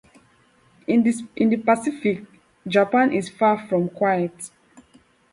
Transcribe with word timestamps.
In 0.87 1.03
the 1.03 1.57
Pacific, 1.57 2.25
Japan 2.67 3.13
is 3.13 3.29
far 3.29 3.67
from 3.67 3.87
quiet. 3.89 4.49